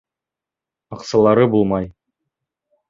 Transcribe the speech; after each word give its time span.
Аҡсалары 0.97 1.47
булмай. 1.57 1.91